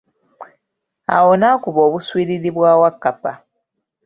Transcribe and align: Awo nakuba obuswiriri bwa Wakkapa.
Awo 1.15 1.31
nakuba 1.39 1.79
obuswiriri 1.87 2.49
bwa 2.57 2.71
Wakkapa. 2.81 3.31